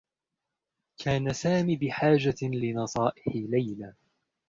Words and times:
كان 0.97 1.33
سامي 1.33 1.75
بحاجة 1.77 2.35
لنصائح 2.41 3.27
ليلى. 3.35 3.93